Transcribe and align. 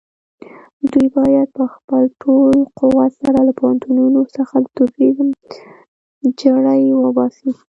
دوی 0.91 1.07
بايد 1.15 1.47
په 1.57 1.65
خپل 1.73 2.03
ټول 2.21 2.55
قوت 2.79 3.11
سره 3.23 3.39
له 3.47 3.51
پوهنتونونو 3.59 4.19
څخه 4.35 4.55
د 4.59 4.65
تروريزم 4.75 5.27
جرړې 6.41 6.81
وباسي. 7.01 7.49